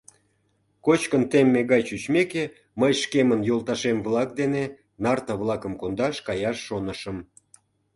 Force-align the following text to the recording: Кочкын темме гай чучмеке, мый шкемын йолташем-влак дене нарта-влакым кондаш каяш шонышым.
Кочкын 0.85 1.23
темме 1.31 1.61
гай 1.71 1.81
чучмеке, 1.87 2.43
мый 2.79 2.91
шкемын 3.01 3.41
йолташем-влак 3.49 4.29
дене 4.39 4.63
нарта-влакым 5.03 5.73
кондаш 5.81 6.15
каяш 6.27 6.57
шонышым. 6.67 7.17